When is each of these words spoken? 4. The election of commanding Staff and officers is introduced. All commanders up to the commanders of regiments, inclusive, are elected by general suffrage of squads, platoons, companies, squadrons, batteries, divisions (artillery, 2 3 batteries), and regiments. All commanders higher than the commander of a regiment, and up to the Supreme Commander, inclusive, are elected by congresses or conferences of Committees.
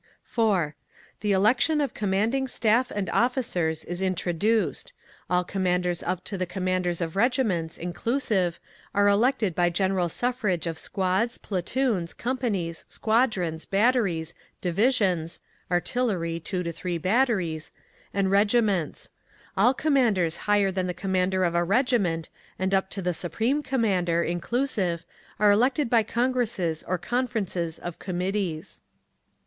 4. 0.23 0.75
The 1.19 1.31
election 1.31 1.79
of 1.79 1.93
commanding 1.93 2.47
Staff 2.47 2.89
and 2.89 3.07
officers 3.11 3.85
is 3.85 4.01
introduced. 4.01 4.93
All 5.29 5.43
commanders 5.43 6.01
up 6.01 6.23
to 6.23 6.39
the 6.39 6.47
commanders 6.47 7.01
of 7.01 7.15
regiments, 7.15 7.77
inclusive, 7.77 8.59
are 8.95 9.07
elected 9.07 9.53
by 9.53 9.69
general 9.69 10.09
suffrage 10.09 10.65
of 10.65 10.79
squads, 10.79 11.37
platoons, 11.37 12.15
companies, 12.15 12.83
squadrons, 12.87 13.65
batteries, 13.67 14.33
divisions 14.59 15.39
(artillery, 15.69 16.39
2 16.39 16.71
3 16.71 16.97
batteries), 16.97 17.71
and 18.11 18.31
regiments. 18.31 19.11
All 19.55 19.75
commanders 19.75 20.35
higher 20.49 20.71
than 20.71 20.87
the 20.87 20.95
commander 20.95 21.43
of 21.43 21.53
a 21.53 21.63
regiment, 21.63 22.29
and 22.57 22.73
up 22.73 22.89
to 22.89 23.03
the 23.03 23.13
Supreme 23.13 23.61
Commander, 23.61 24.23
inclusive, 24.23 25.05
are 25.39 25.51
elected 25.51 25.91
by 25.91 26.01
congresses 26.01 26.81
or 26.87 26.97
conferences 26.97 27.77
of 27.77 27.99
Committees. 27.99 28.81